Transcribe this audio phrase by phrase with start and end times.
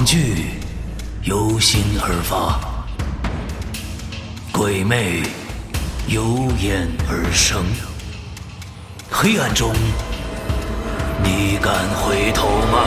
[0.00, 0.46] 恐惧
[1.24, 2.58] 由心而发，
[4.50, 5.22] 鬼魅
[6.08, 7.62] 由眼而生。
[9.10, 9.74] 黑暗中，
[11.22, 12.78] 你敢回头吗？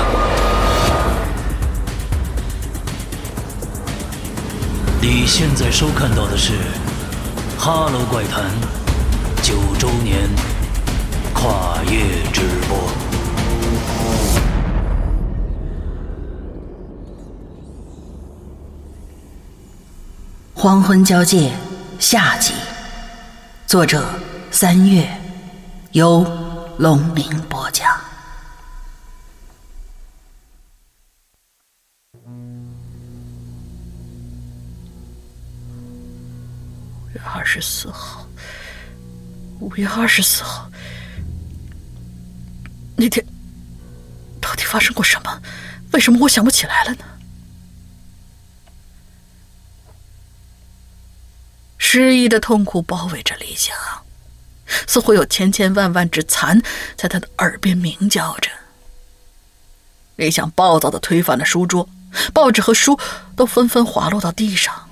[5.00, 6.54] 你现在收看到的是
[7.60, 8.46] 《哈喽怪谈》
[9.44, 10.28] 九周年
[11.32, 13.03] 跨夜直播。
[20.64, 21.52] 黄昏交界
[22.00, 22.54] 下集，
[23.68, 24.18] 作者
[24.50, 25.06] 三月，
[25.92, 26.24] 由
[26.78, 28.00] 龙鳞播讲。
[32.24, 32.30] 五
[37.14, 38.26] 月二十四号，
[39.60, 40.72] 五月二十四号，
[42.96, 43.22] 那天
[44.40, 45.42] 到底发生过什么？
[45.92, 47.04] 为什么我想不起来了呢？
[51.96, 53.78] 失忆的痛苦包围着李想，
[54.88, 56.60] 似乎有千千万万只蚕
[56.96, 58.50] 在他的耳边鸣叫着。
[60.16, 61.88] 李想暴躁的推翻了书桌，
[62.34, 63.00] 报纸和书
[63.36, 64.90] 都纷纷滑落到地上。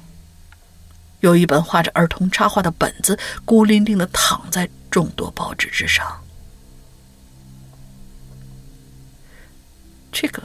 [1.22, 6.23] 有一本画着儿童插画的本子孤零零的躺在众多报纸之上。
[10.11, 10.44] 这个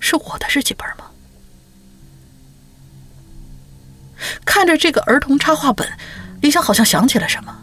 [0.00, 1.11] 是我的日记本吗？
[4.44, 5.90] 看着这个儿童插画本，
[6.40, 7.58] 李想好像想起了什么。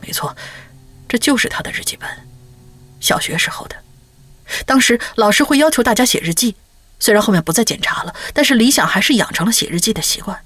[0.00, 0.36] 没错，
[1.08, 2.08] 这就是他的日记本，
[3.00, 3.76] 小学时候的。
[4.66, 6.56] 当时老师会要求大家写日记。
[7.00, 10.40] 虽然后面不再检查了，但是李想还是养成了写日记的习惯。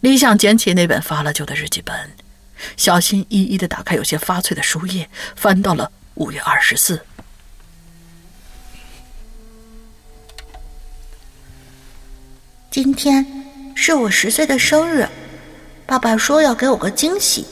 [0.00, 2.10] 李想捡起那本发了旧的日记本，
[2.76, 7.06] 小心翼翼的打开有些发脆的书页，翻到了五月二十四。
[12.76, 13.24] 今天
[13.74, 15.08] 是我十岁的生日，
[15.86, 17.46] 爸爸说要给我个惊喜。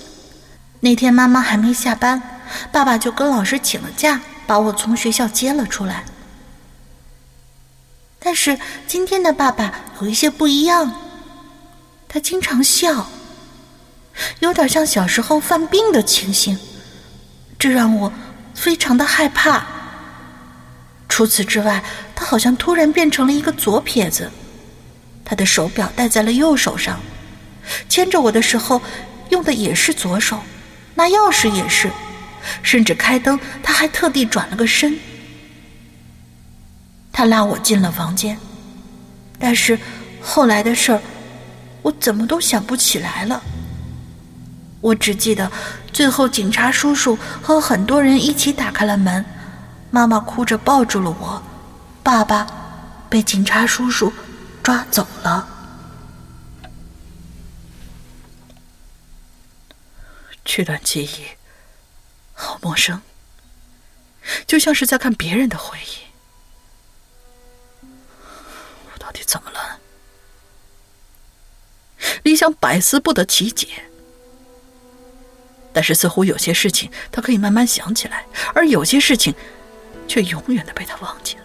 [0.80, 2.22] 那天妈妈还没下班。
[2.70, 6.04] 爸爸就跟老师请了假，把我从学校接了出来。
[8.18, 10.92] 但是今天的爸爸有一些不一样，
[12.06, 13.08] 他经常笑，
[14.40, 16.58] 有点像小时候犯病的情形，
[17.58, 18.12] 这让我
[18.54, 19.64] 非常的害怕。
[21.08, 21.82] 除此之外，
[22.14, 24.30] 他好像突然变成了一个左撇子，
[25.24, 27.00] 他的手表戴在了右手上，
[27.88, 28.80] 牵着我的时候
[29.30, 30.40] 用的也是左手，
[30.94, 31.90] 拿钥匙也是。
[32.62, 34.98] 甚至开灯，他还特地转了个身。
[37.10, 38.36] 他拉我进了房间，
[39.38, 39.78] 但是
[40.20, 41.00] 后来的事儿，
[41.80, 43.42] 我怎么都想不起来了。
[44.82, 45.50] 我只记得
[45.90, 49.24] 最后警察叔叔和很多人一起打开了门，
[49.90, 51.42] 妈妈哭着抱住了我，
[52.02, 52.46] 爸爸
[53.08, 54.12] 被警察叔叔
[54.64, 55.48] 抓走了。
[60.44, 61.36] 这段记忆。
[62.36, 63.00] 好陌生，
[64.44, 65.98] 就像是在看别人的回忆。
[68.92, 69.78] 我到底怎么了？
[72.25, 73.84] 李想百思不得其解。
[75.72, 79.32] 但是似乎有些事情他可以慢慢想起来，而有些事情
[80.08, 81.44] 却永远的被他忘记了。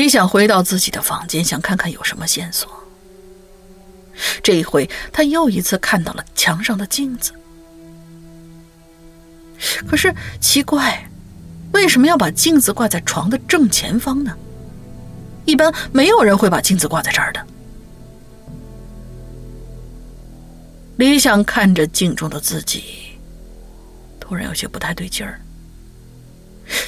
[0.00, 2.66] 李想回到自己的房间，想看看有什么线索。
[4.42, 7.32] 这一回，他又一次看到了墙上的镜子。
[9.86, 11.06] 可是奇怪，
[11.72, 14.34] 为什么要把镜子挂在床的正前方呢？
[15.44, 17.46] 一般没有人会把镜子挂在这儿的。
[20.96, 23.18] 李想看着镜中的自己，
[24.18, 25.38] 突然有些不太对劲儿，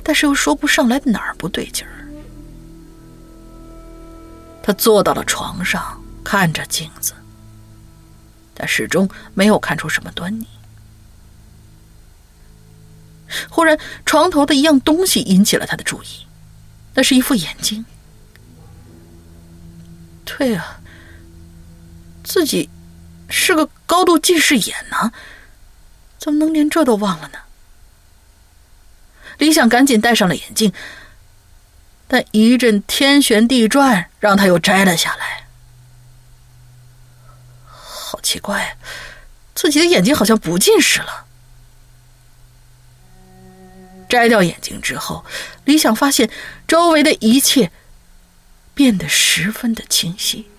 [0.03, 2.02] 但是又说不上来哪儿不对劲儿。
[4.63, 7.13] 他坐到了床上，看着镜子。
[8.55, 10.47] 但始终没有看出什么端倪。
[13.49, 16.27] 忽然，床头的一样东西引起了他的注意，
[16.95, 17.85] 那是一副眼镜。
[20.25, 20.81] 对啊，
[22.23, 22.69] 自己
[23.29, 25.13] 是个高度近视眼呢，
[26.19, 27.39] 怎么能连这都忘了呢？
[29.39, 30.73] 李想赶紧戴上了眼镜，
[32.13, 35.47] 但一阵天旋地转，让他又摘了下来。
[37.65, 38.77] 好奇怪，
[39.55, 41.25] 自己的眼睛好像不近视了。
[44.11, 45.25] 摘掉眼镜之后，
[45.65, 46.29] 李想发现
[46.69, 47.73] 周围的一切
[48.75, 50.51] 变得十分的清晰。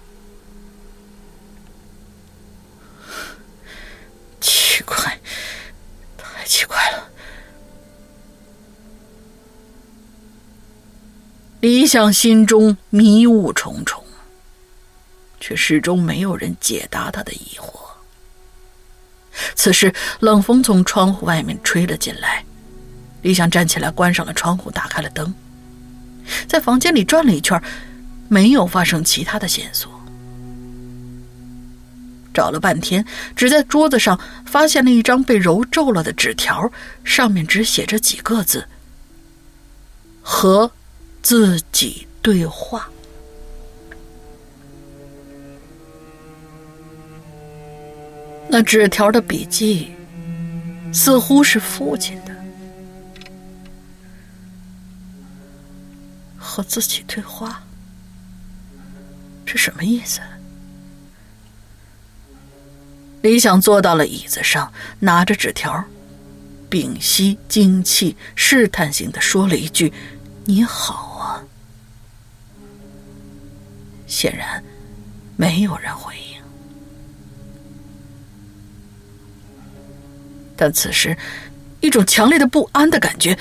[11.63, 14.03] 李想心中迷雾重重，
[15.39, 17.79] 却始终没有人解答他的疑惑。
[19.55, 22.43] 此时，冷风从窗户外面吹了进来，
[23.21, 25.33] 李想站起来，关上了窗户，打开了灯，
[26.49, 27.63] 在房间里转了一圈，
[28.27, 29.89] 没有发生其他的线索。
[32.33, 33.05] 找了半天，
[33.37, 36.69] 只在桌子上发现了一张被揉皱了的纸条，
[37.05, 38.67] 上面只写着几个字
[40.21, 40.69] ：“和。”
[41.23, 42.87] 自己对话。
[48.49, 49.93] 那纸条的笔迹
[50.93, 52.35] 似乎是父亲的，
[56.37, 57.63] 和自己对话，
[59.43, 60.19] 这什么意思？
[63.23, 65.83] 李想坐到了椅子上，拿着纸条，
[66.69, 69.91] 屏息精气，试探性的说了一句
[70.45, 71.11] ：“你好。”
[74.13, 74.63] 显然，
[75.35, 76.39] 没有人回应。
[80.55, 81.17] 但此时，
[81.81, 83.35] 一种强烈的不安的感觉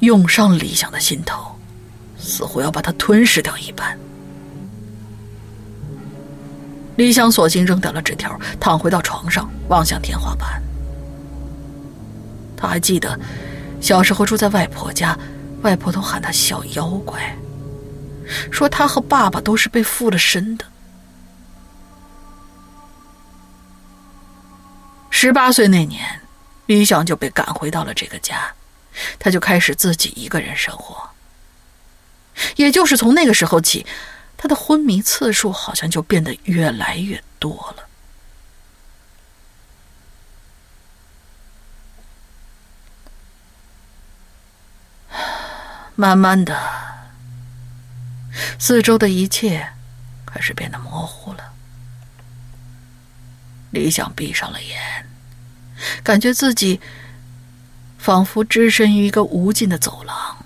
[0.00, 1.54] 涌上李想的心头，
[2.18, 3.98] 似乎要把他吞噬掉一般。
[6.96, 10.62] 李想索性扔掉了纸条，躺回到床上，望向天花板。
[12.56, 13.20] 他还记得，
[13.78, 15.18] 小时候住在外婆家，
[15.60, 17.36] 外婆都喊他小妖怪。
[18.50, 20.64] 说他和爸爸都是被附了身的。
[25.10, 26.22] 十八岁那年，
[26.66, 28.54] 李想就被赶回到了这个家，
[29.18, 31.10] 他就开始自己一个人生活。
[32.56, 33.86] 也就是从那个时候起，
[34.36, 37.88] 他的昏迷次数好像就变得越来越多了。
[45.94, 46.91] 慢慢的。
[48.58, 49.68] 四周的一切
[50.24, 51.52] 开始变得模糊了。
[53.70, 55.06] 李想闭上了眼，
[56.02, 56.80] 感觉自己
[57.98, 60.44] 仿佛置身于一个无尽的走廊。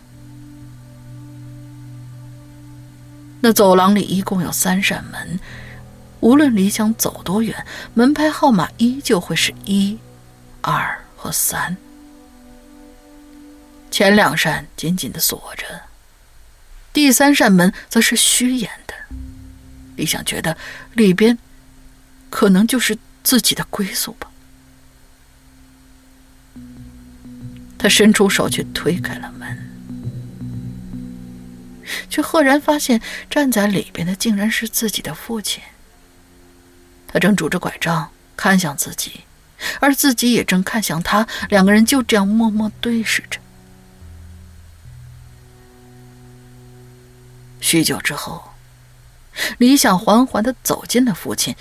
[3.41, 5.39] 那走廊里一共有三扇门，
[6.21, 9.99] 无论李想走多远，门牌号码依旧会是一、
[10.61, 11.77] 二和三。
[13.91, 15.65] 前两扇紧紧的锁着。
[16.97, 18.95] 第三扇门则是虚掩的，
[19.97, 20.57] 李想觉得
[20.95, 21.37] 里边
[22.31, 24.31] 可能就是自己的归宿吧。
[27.77, 29.69] 他伸出手去推开了门，
[32.09, 35.63] 却赫然发现站在里边的竟然是自己的父亲。
[37.07, 39.21] 他正拄着拐杖看向自己，
[39.81, 43.39] 而自己也正看向他，两个人就这样默默对视着。
[47.67, 48.53] 许久之后，
[49.59, 51.57] 李想缓缓的走进了父亲，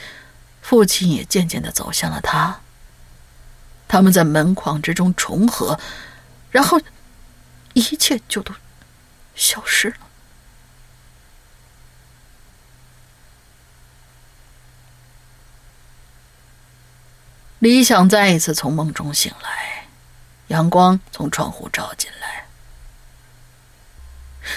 [0.61, 2.59] 父亲也渐渐的走向了他。
[3.87, 5.79] 他们在门框之中重合，
[6.51, 6.79] 然后
[7.73, 8.53] 一切就都
[9.33, 9.95] 消失了。
[17.57, 19.87] 李想再一次从梦中醒来，
[20.49, 22.45] 阳光从窗户照进来，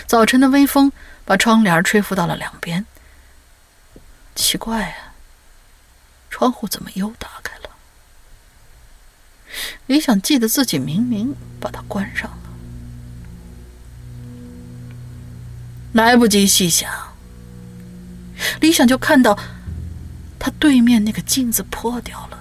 [0.06, 0.92] 早晨的微风。
[1.28, 2.86] 把窗帘吹拂到了两边。
[4.34, 5.12] 奇怪啊，
[6.30, 7.68] 窗户怎么又打开了？
[9.88, 12.38] 李想记得自己明明把它关上了。
[15.92, 16.90] 来不及细想，
[18.62, 19.38] 李想就看到
[20.38, 22.38] 他对面那个镜子破掉了，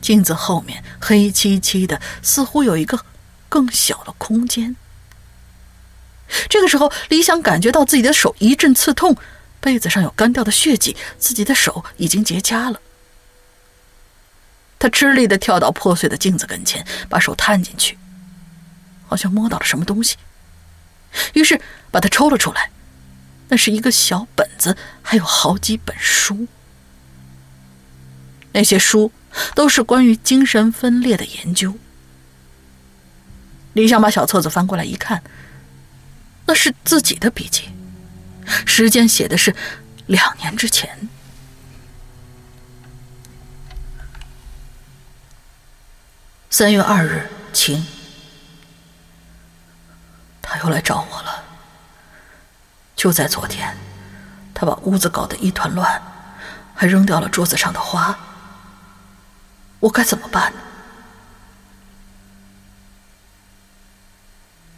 [0.00, 3.04] 镜子后面黑漆漆的，似乎有一个
[3.48, 4.76] 更小的空间。
[6.48, 9.16] 这个时候，李想感觉到自己的手一阵刺痛，
[9.60, 12.80] 被子上有干掉的血迹，自己的手已经结痂了。
[14.78, 17.98] 他吃力的跳到破碎的镜子跟前，把手探进去，
[19.06, 20.16] 好像摸到了什么东西，
[21.32, 22.70] 于是把它抽了出来。
[23.48, 26.46] 那是一个小本子，还有好几本书。
[28.52, 29.10] 那些书
[29.54, 31.74] 都是关于精神分裂的研究。
[33.72, 35.22] 李想把小册子翻过来一看。
[36.48, 37.68] 那是自己的笔记，
[38.64, 39.54] 时间写的是
[40.06, 41.10] 两年之前。
[46.48, 47.86] 三月二日，晴。
[50.40, 51.44] 他又来找我了。
[52.96, 53.76] 就在昨天，
[54.54, 56.00] 他把屋子搞得一团乱，
[56.74, 58.18] 还扔掉了桌子上的花。
[59.80, 60.50] 我该怎么办？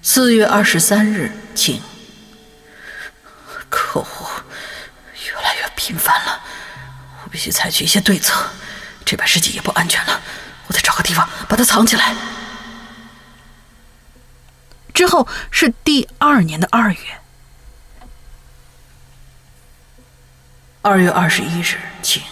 [0.03, 1.83] 四月二十三日，晴。
[3.69, 4.43] 可恶，
[5.27, 6.41] 越来越频繁了，
[7.25, 8.51] 我必须采取一些对策。
[9.05, 10.21] 这本日记也不安全了，
[10.67, 12.15] 我得找个地方把它藏起来。
[14.93, 16.99] 之后是第二年的二月，
[20.83, 22.23] 二月二十一日，晴。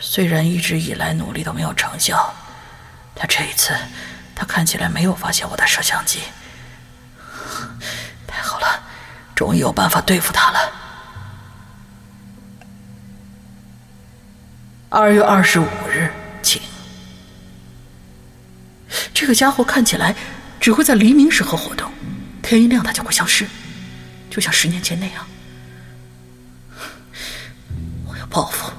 [0.00, 2.34] 虽然一直以来努力都没有成效，
[3.14, 3.74] 但这一次，
[4.34, 6.20] 他看起来没有发现我的摄像机。
[8.26, 8.82] 太好了，
[9.34, 10.72] 终于有办法对付他了。
[14.88, 16.10] 二月二十五日，
[16.42, 16.60] 晴。
[19.12, 20.14] 这个家伙看起来
[20.60, 21.90] 只会在黎明时候活动，
[22.42, 23.46] 天一亮他就会消失，
[24.30, 25.26] 就像十年前那样。
[28.06, 28.70] 我要报复，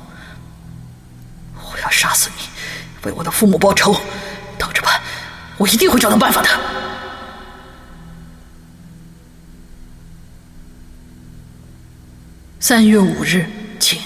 [1.56, 2.44] 我要杀死你，
[3.04, 4.00] 为我的父母报仇。
[5.58, 6.50] 我一定会找到办法的。
[12.60, 13.46] 三月五日，
[13.80, 14.02] 晴。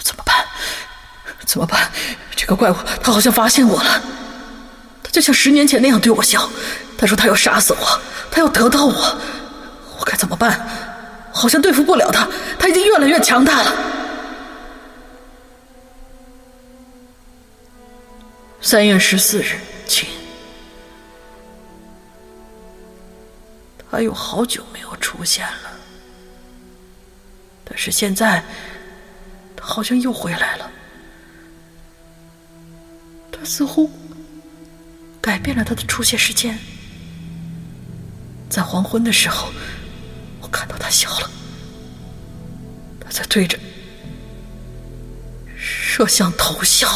[0.00, 0.36] 怎么办？
[1.46, 1.90] 怎么办？
[2.36, 4.02] 这个怪物，他好像发现我了。
[5.02, 6.48] 他就像十年前那样对我笑，
[6.98, 8.00] 他说他要杀死我，
[8.30, 9.18] 他要得到我，
[9.98, 10.60] 我该怎么办？
[11.32, 13.72] 好像对付不了他，他已经越来越强大了。
[18.60, 20.08] 三月十四日，亲，
[23.90, 25.70] 他有好久没有出现了，
[27.64, 28.42] 但是现在
[29.56, 30.70] 他好像又回来了，
[33.30, 33.90] 他似乎。
[35.20, 36.58] 改变了他的出现时间，
[38.50, 39.52] 在黄昏的时候，
[40.40, 41.30] 我看到他笑了，
[43.00, 43.56] 他在对着
[45.56, 46.88] 摄像头笑。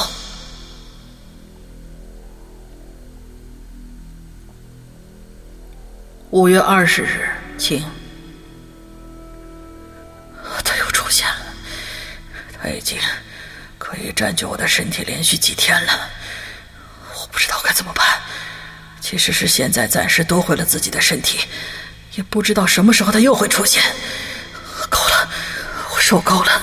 [6.37, 7.83] 五月二十日，晴，
[10.63, 11.47] 他又出现了，
[12.61, 12.99] 他已经
[13.79, 16.11] 可以占据我的身体连续几天了。
[17.15, 18.21] 我不知道该怎么办，
[19.01, 21.47] 其实是现在暂时夺回了自己的身体，
[22.17, 23.83] 也不知道什么时候他又会出现。
[24.91, 25.31] 够了，
[25.95, 26.63] 我受够了，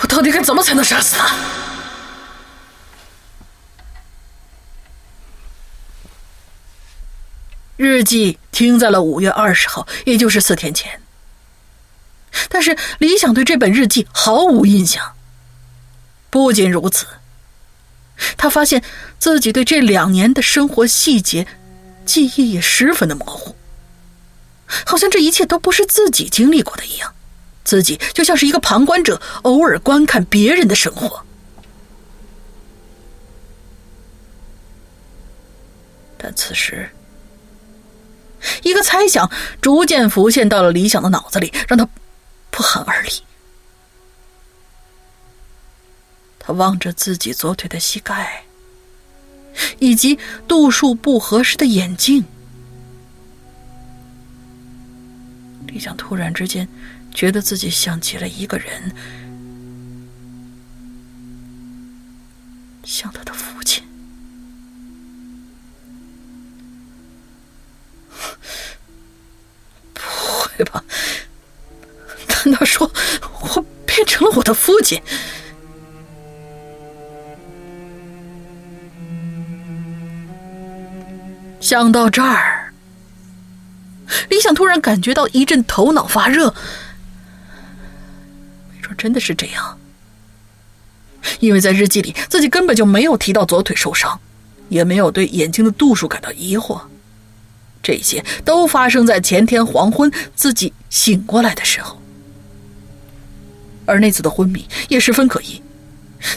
[0.00, 1.36] 我到底该怎么才能杀死他？
[7.76, 11.00] 日记停在了五月二十号，也就是四天前。
[12.48, 15.14] 但是李想对这本日记毫无印象。
[16.30, 17.06] 不仅如此。
[18.36, 18.84] 他发现
[19.18, 21.46] 自己对这两年的生活细节
[22.06, 23.56] 记忆也十分的模糊，
[24.86, 27.14] 好像这一切都不是自己经历过的一样，
[27.64, 31.24] 自己就像是一个旁观者，偶尔观看别人的生活。
[36.16, 36.90] 但此时，
[38.62, 39.30] 一个猜想
[39.60, 41.88] 逐渐浮现到了李想的脑子里，让他
[42.50, 43.10] 不寒而栗。
[46.38, 48.44] 他望着自己左腿的膝盖，
[49.78, 50.18] 以及
[50.48, 52.24] 度数不合适的眼镜。
[55.68, 56.68] 李想突然之间
[57.14, 58.92] 觉得自己想起了一个人，
[62.84, 63.51] 像他的父
[70.56, 70.64] 对。
[70.66, 70.82] 吧？
[72.44, 72.90] 难道说
[73.54, 75.00] 我变成了我的父亲？
[81.60, 82.72] 想到这儿，
[84.28, 86.52] 李想突然感觉到一阵头脑发热。
[88.70, 89.78] 没准真的是这样，
[91.38, 94.18] 因为在日记里自己根本就没有提到左腿受伤，
[94.68, 96.80] 也没有对眼睛的度数感到疑惑。
[97.82, 101.98] 这些都发生在前天黄昏自己醒过来的时候，
[103.84, 105.60] 而那次的昏迷也十分可疑，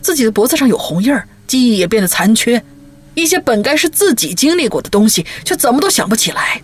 [0.02, 2.64] 自己的脖子上有红印儿，记忆也变得残缺。
[3.14, 6.62] 一些本该是自己经历过的东西，却怎么都想不起来；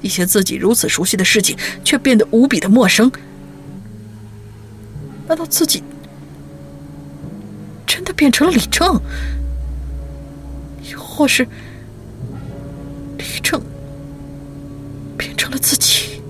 [0.00, 3.10] 一些自己如此熟悉的事情，却变得无比的陌生。
[5.28, 5.82] 难道自己
[7.86, 8.98] 真的变成了李正？
[10.90, 11.46] 又或是
[13.18, 13.60] 李正
[15.50, 16.22] 了自己？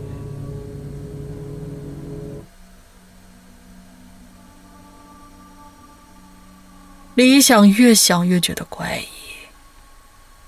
[7.14, 9.08] 李想越想越觉得怪异。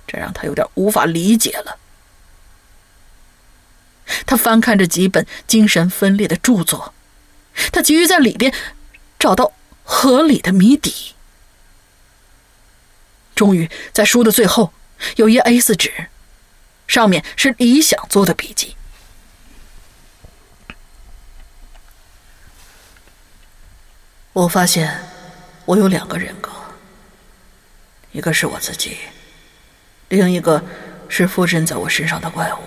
[0.06, 1.78] 这让他有点无法理解了。
[4.26, 6.92] 他翻看着几本精神分裂的著作，
[7.72, 8.52] 他急于在里边
[9.18, 9.52] 找到
[9.84, 11.14] 合理的谜底。
[13.34, 14.72] 终于，在书的最后
[15.16, 16.08] 有一 A 四纸，
[16.92, 18.76] 上面是李想做的笔记。
[24.34, 25.00] 我发现
[25.64, 26.50] 我有两个人格
[28.12, 28.99] 一个是我自己
[30.11, 30.62] 另一个
[31.08, 32.58] 是附身在我身上的怪物。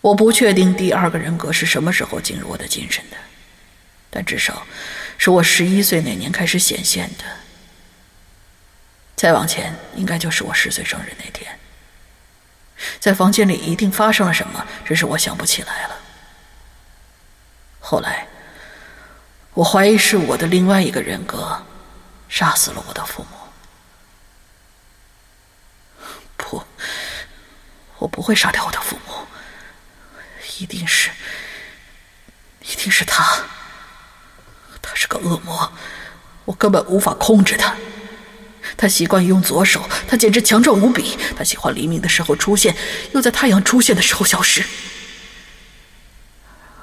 [0.00, 3.16] 我不确定第二个人格是什么时候进入我的精神的
[4.10, 4.66] 但至少
[5.18, 7.24] 是我十一岁那年开始显现的。
[9.14, 11.55] 再往前应该就是我十岁生日那天。
[13.00, 15.96] 在房间里一定发生了什么，只是我想不起来了。
[17.80, 18.26] 后来，
[19.54, 21.64] 我怀疑是我的另外一个人格
[22.28, 23.28] 杀死了我的父母。
[26.36, 26.62] 不，
[27.98, 29.26] 我不会杀掉我的父母，
[30.58, 31.10] 一定是，
[32.60, 33.38] 一定是他。
[34.82, 35.72] 他是个恶魔，
[36.44, 37.74] 我根本无法控制他。
[38.76, 41.16] 他习惯于用左手，他简直强壮无比。
[41.36, 42.76] 他喜欢黎明的时候出现，
[43.12, 44.62] 又在太阳出现的时候消失。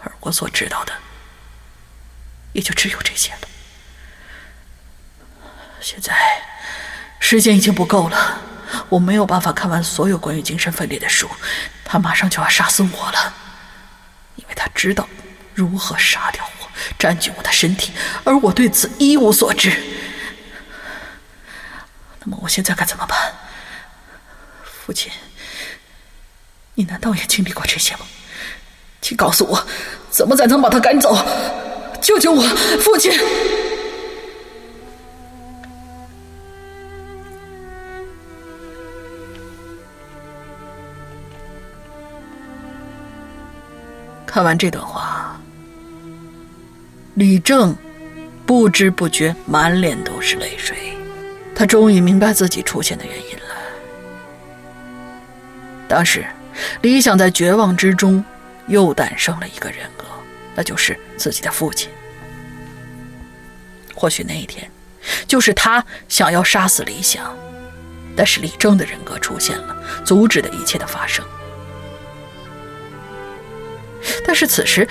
[0.04, 0.94] 而我所知道的，
[2.54, 3.48] 也就只有这些了。
[5.80, 6.14] 现在
[7.20, 8.42] 时间已经不够了，
[8.90, 11.30] 我没有办法看完所有关于精神分裂的书。
[11.86, 13.34] 他马上就要杀死我了，
[14.36, 15.08] 因为他知道
[15.54, 17.92] 如何杀掉我，占据我的身体，
[18.24, 19.72] 而我对此一无所知。
[22.26, 23.34] 那么我现在该怎么办？
[24.64, 25.12] 父亲，
[26.76, 28.06] 你难道也经历过这些吗？
[29.02, 29.68] 请告诉我，
[30.10, 31.18] 怎么才能把他赶走？
[32.02, 32.42] 救救我，
[32.80, 33.12] 父亲！
[44.26, 45.40] 看完这段话，
[47.14, 47.76] 李正
[48.46, 50.83] 不知不觉满脸都是泪水。
[51.64, 53.56] 他终于明白自己出现的原因了。
[55.88, 56.26] 当时，
[56.82, 58.22] 李想在绝望之中
[58.68, 60.04] 又诞生了一个人格，
[60.56, 61.90] 那就是自己的父亲。
[63.96, 64.70] 或许那一天，
[65.26, 67.34] 就是他想要杀死李想，
[68.14, 69.74] 但是李正的人格出现了，
[70.04, 71.24] 阻止了一切的发生。
[74.28, 74.86] 但是此时，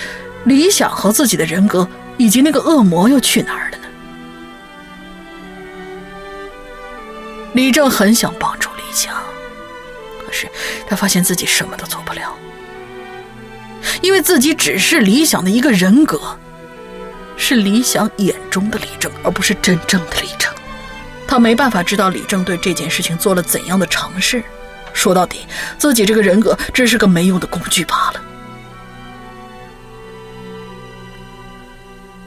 [0.46, 3.70] 李想和自己的人格以及那个恶魔又去哪儿
[7.54, 9.14] 李正很想帮助李想，
[10.26, 10.48] 可是
[10.86, 12.34] 他发现自己什么都做不了，
[14.00, 16.20] 因为自己只是李想的一个人格，
[17.36, 20.50] 是李想眼中的李正，而不是真正的李正。
[21.28, 24.42] 他没办法知道李正对这件事情做了怎样的尝试。
[24.92, 25.46] 说到底，
[25.78, 28.20] 自己这个人格只是个没用的工具罢了。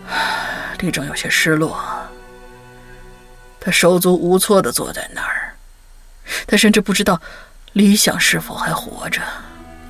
[0.79, 1.79] 李正有些失落。
[3.65, 5.55] 他手足无措地坐在那儿，
[6.45, 7.19] 他甚至不知道
[7.73, 9.19] 理想是否还活着，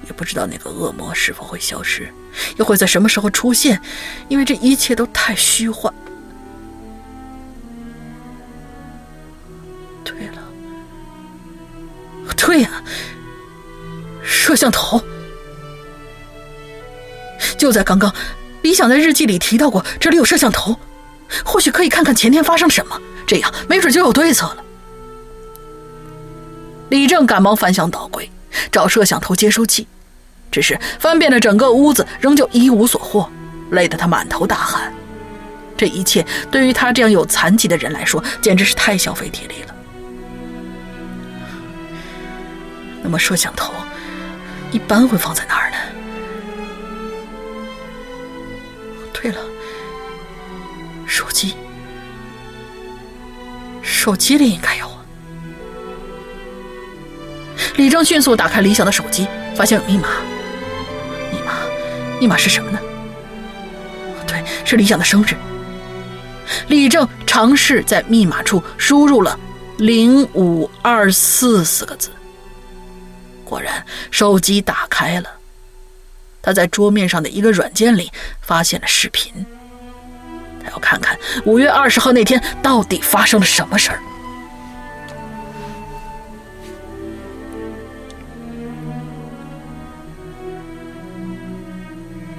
[0.08, 2.10] 也不知道那个恶魔是否会消失，
[2.56, 3.82] 又会在什么时候出现，
[4.30, 5.94] 因为这一切都太虚幻。
[10.06, 10.42] 对了，
[12.38, 12.82] 对呀，
[14.24, 15.04] 摄像头，
[17.58, 18.16] 就在刚刚，
[18.62, 20.80] 李想在日记里提到过这里有摄像头，
[21.44, 22.98] 或许可以看看前天发生什么。
[23.26, 24.58] 这样没准就有对策了。
[26.90, 28.30] 李正赶忙翻箱倒柜
[28.72, 29.88] 找摄像头接收器，
[30.52, 33.30] 只是翻遍了整个屋子，仍旧一无所获，
[33.72, 34.94] 累得他满头大汗。
[35.76, 39.76] 这一切对于他这样有残疾的人来说，简直是太消费体力了。
[43.02, 43.74] 那么摄像头
[44.72, 45.78] 一般会放在哪儿呢？
[54.06, 55.04] 手机里应该有啊。
[57.76, 60.08] 李正迅速打开李想的手机，发现有密码。
[61.32, 61.54] 密码，
[62.20, 62.80] 密码是什么呢？
[64.28, 65.36] 对，是李想的生日。
[66.68, 69.40] 李正尝试在密码处输入了
[69.80, 72.12] “零五二四”四个字，
[73.44, 75.28] 果然，手机打开了。
[76.44, 79.44] 他在桌面上的一个软件里发现了视频。
[80.76, 84.00] 我看看五月二十号那天到底发生了什么事儿。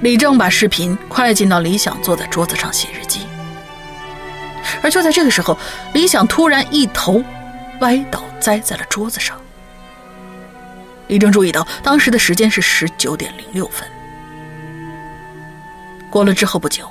[0.03, 3.21] 李正把视频快进到李想坐在桌子上写日记，
[4.83, 5.59] 而就在这个时候，
[5.95, 7.25] 李想突然一头
[7.81, 9.37] 歪倒栽在了桌子上。
[11.09, 13.89] 李正注意到当时的时间是十九点零六分。
[16.11, 16.89] 过了之后不久。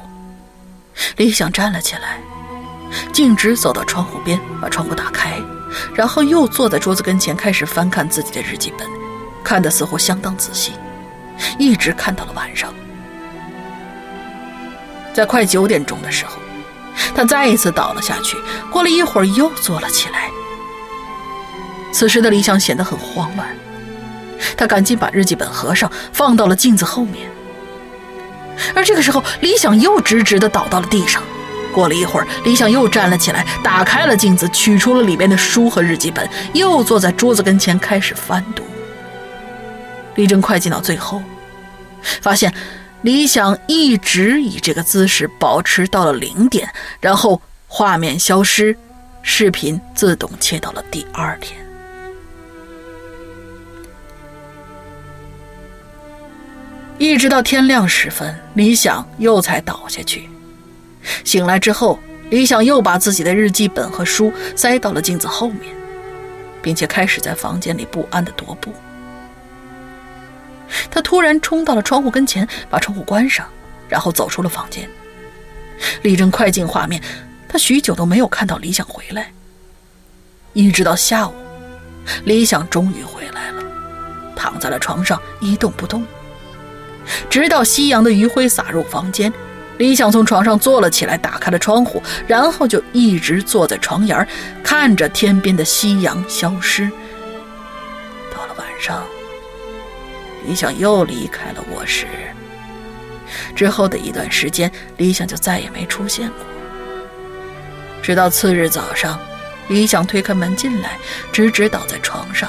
[1.18, 2.20] 李想站了起来，
[3.12, 5.42] 径直走到窗户边，把窗户打开，
[5.94, 8.88] 然后又坐在桌子跟前，开始翻看自己的日记本，
[9.44, 10.74] 看得似乎相当仔细，
[11.58, 12.74] 一直看到了晚上。
[15.14, 16.34] 在快九点钟的时候，
[17.16, 18.38] 他再一次倒了下去。
[18.70, 20.30] 过了一会儿，又坐了起来。
[21.94, 23.48] 此时的李想显得很慌乱，
[24.58, 27.30] 他赶紧把日记本合上，放到了镜子后面。
[28.76, 31.24] 而这个时候，李想又直直地倒到了地上。
[31.74, 38.64] 过了一会儿，李想又站了起来，打开了镜子，取出了里边的书和日记本，又坐在桌子跟前开始翻读。
[40.16, 41.22] 李正快进到最后，
[42.22, 42.54] 发现。
[43.02, 46.68] 李想一直以这个姿势保持到了零点，
[47.00, 48.76] 然后画面消失，
[49.22, 51.65] 视频自动切到了第二天。
[56.98, 60.30] 一直到天亮时分，李想又才倒下去。
[61.24, 65.74] 醒来之后，李想又把自己的日记本和书塞到了镜子后面，
[66.62, 68.74] 并且开始在房间里不安的踱步。
[70.90, 73.46] 他突然冲到了窗户跟前，把窗户关上，
[73.90, 74.90] 然后走出了房间。
[76.02, 77.02] 李正快进画面，
[77.50, 79.32] 他许久都没有看到李想回来。
[80.54, 81.34] 一直到下午，
[82.24, 83.62] 李想终于回来了，
[84.36, 86.06] 躺在了床上一动不动。
[87.30, 89.32] 直到夕阳的余晖洒入房间，
[89.78, 94.28] 李想从床上坐了起来，打开了窗户，然后就一直坐在床沿，
[94.64, 96.90] 看着天边的夕阳消失。
[98.34, 99.04] 到了晚上。
[100.48, 102.06] 李想又离开了卧室。
[103.56, 106.38] 之后的一段时间，李想就再也没出现过。
[108.04, 109.20] 直到次日早上，
[109.70, 111.00] 李想推开门进来，
[111.32, 112.48] 直直倒在床上，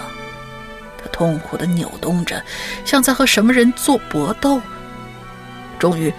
[1.09, 2.43] 痛苦地扭动着，
[2.85, 4.61] 像在和什么人做搏斗。
[5.79, 6.13] 终于，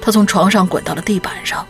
[0.00, 1.66] 他从床上滚到了地板上。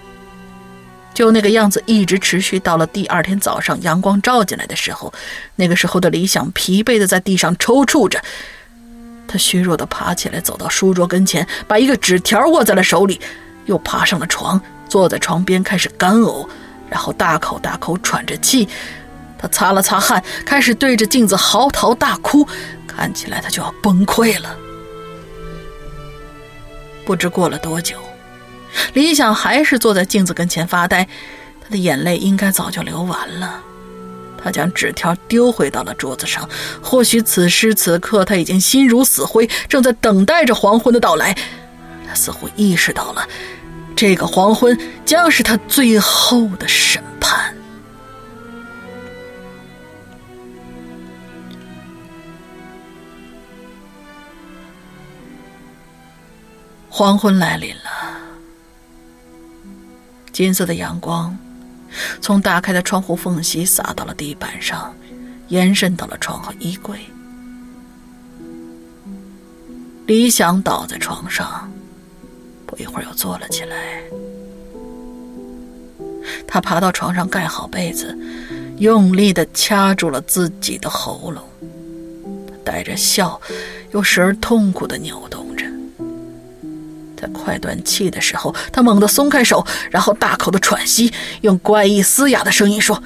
[1.13, 5.13] 就那个样子，一直持续到了第二天早上，阳光照进来的时候。
[5.55, 8.21] 那个时候的李想疲惫地在地上抽搐着。
[9.29, 13.21] 他虚弱地爬起来，走到书桌跟前，把一个纸条握在了手里，
[13.67, 16.49] 又爬上了床，坐在床边开始干呕，
[16.91, 18.69] 然后大口大口喘着气。
[19.45, 22.49] 他擦了擦汗，开始对着镜子嚎啕大哭，
[22.87, 24.57] 看起来他就要崩溃了。
[27.05, 27.99] 不知过了多久，
[28.95, 31.07] 李想还是坐在镜子跟前发呆，
[31.63, 33.61] 他的眼泪应该早就流完了。
[34.43, 36.49] 他将纸条丢回到了桌子上。
[36.83, 41.37] 或许此时此刻他已经心如死灰，正在等待着黄昏的到来。
[42.09, 43.29] 他似乎意识到了，
[43.95, 47.34] 这个黄昏将是他最后的审判。
[56.97, 57.91] 黄昏来临了，
[60.33, 61.37] 金色的阳光。
[62.21, 64.95] 从打开的窗户缝隙洒到了地板上，
[65.49, 67.01] 延伸到了床和衣柜。
[70.07, 71.69] 李想倒在床上，
[72.65, 73.77] 不一会儿又坐了起来。
[76.47, 78.17] 他爬到床上，盖好被子，
[78.79, 81.43] 用力地掐住了自己的喉咙。
[82.65, 83.41] 带着笑，
[83.91, 85.65] 又时而痛苦地扭动着。
[87.33, 93.03] 快断气的时候，他猛地松开手，然后大口的喘息，用怪异嘶哑的声音说：“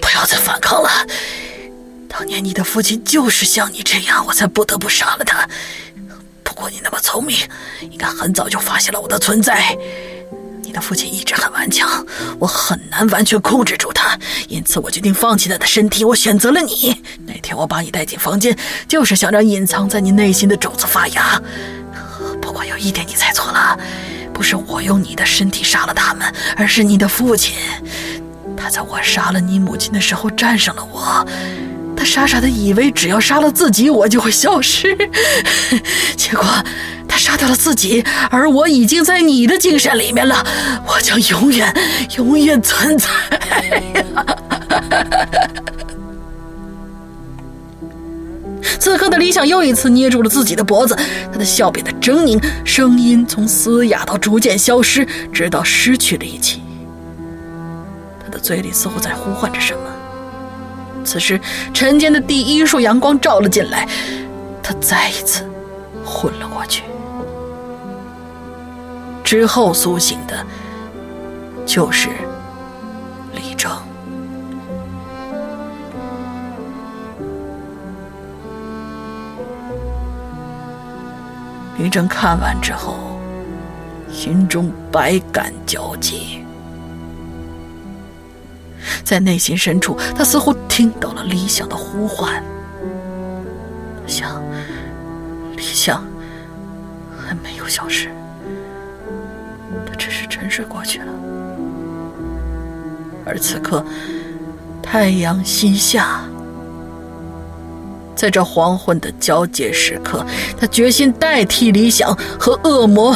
[0.00, 0.88] 不要再反抗了。
[2.08, 5.48] 当年你的父亲就是像你这样，我才不得不杀了他。
[6.42, 7.36] 不过你那么聪明，
[7.90, 9.76] 应该很早就发现了我的存在。
[10.62, 12.06] 你的父亲一直很顽强，
[12.38, 17.02] 我很难完全控制住他，因此我决定放弃他的身体，我选择了你。
[17.26, 18.56] 那天我把你带进房间，
[18.88, 21.40] 就是想让隐藏在你内心的种子发芽。”
[22.44, 23.74] 不过有一点你猜错了，
[24.30, 27.54] 不是我用你的身体杀了他们，而是你的父亲。
[28.54, 31.26] 他在我杀了你母亲的时候战胜了我，
[31.96, 34.94] 他傻傻的以为只要杀了自己，我就会消失。
[36.18, 36.44] 结果
[37.08, 40.46] 他杀掉了自己，而我已经在你的精神里面了，
[40.86, 41.74] 我将永远
[42.18, 43.08] 永远存在。
[48.78, 50.96] 此刻的李想又一次捏住了自己的脖子，
[51.32, 56.62] 他的笑变得狰狞，声音从嘶哑到逐渐消失，直到失去力气。
[58.24, 59.80] 他的嘴里似乎在呼唤着什么。
[61.04, 61.40] 此时，
[61.72, 63.86] 晨间的第一束阳光照了进来，
[64.62, 65.44] 他再一次
[66.04, 66.82] 昏了过去。
[69.22, 70.46] 之后苏醒的，
[71.64, 72.08] 就是
[81.76, 83.18] 李正看完之后，
[84.10, 86.44] 心中百感交集，
[89.02, 92.42] 在内心深处，他似乎听到了理想的呼唤。
[94.06, 94.40] 想，
[95.56, 96.04] 理想
[97.18, 98.08] 还没有消失，
[99.84, 101.12] 他只是沉睡过去了。
[103.26, 103.84] 而此刻，
[104.82, 106.20] 太阳西下，
[108.24, 110.24] 在这黄昏的交界时刻，
[110.58, 113.14] 他决心代替理想和恶魔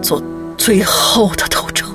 [0.00, 0.22] 做
[0.56, 1.92] 最后的斗争。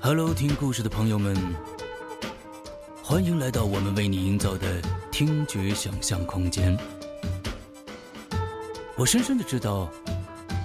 [0.00, 1.36] Hello，听故事的朋友们，
[3.10, 6.78] 欢迎来到我们为你营造的听觉想象空间。
[8.94, 9.90] 我深深的知道，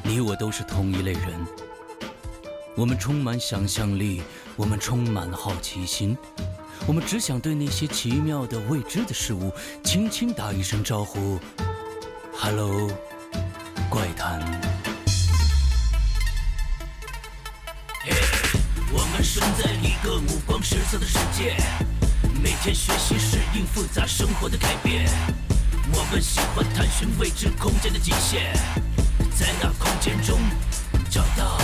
[0.04, 1.44] 你我都是同一类人。
[2.76, 4.22] 我们充满想象力，
[4.56, 6.16] 我们充满好奇心，
[6.86, 9.52] 我们只想对那些奇妙的未知的事物
[9.84, 11.40] 轻轻打一声招呼
[12.32, 12.88] ：“Hello，
[13.90, 14.40] 怪谈。”
[18.94, 21.58] 我们生在一个五光十色的世界，
[22.42, 25.10] 每天学习适应复杂生活的改变。
[25.94, 28.54] 我们喜欢探寻未知空间的极限，
[29.38, 30.40] 在那空间中
[31.10, 31.58] 找到。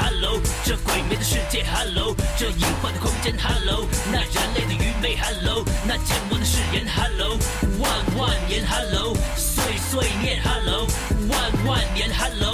[0.00, 7.38] Hello，这诡秘的世界，Hello，这隐幻的空间，Hello，那人类的愚昧，Hello，那见闻的誓言，Hello，
[7.78, 10.86] 万万年，Hello，碎碎念，Hello，
[11.28, 12.51] 万万年，Hello，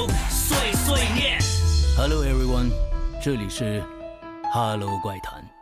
[3.28, 3.84] 这里是
[4.50, 5.57] 哈喽怪谈。